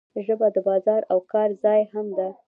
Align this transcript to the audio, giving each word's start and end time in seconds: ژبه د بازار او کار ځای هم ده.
ژبه 0.25 0.47
د 0.55 0.57
بازار 0.67 1.01
او 1.11 1.17
کار 1.31 1.49
ځای 1.63 1.81
هم 1.93 2.07
ده. 2.17 2.27